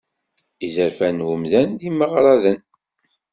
Izerfan 0.65 1.15
n 1.21 1.25
wemdan 1.27 1.69
d 1.79 1.81
imeɣradanen. 1.89 2.59